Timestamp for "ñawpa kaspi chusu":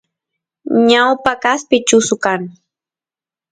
0.87-2.15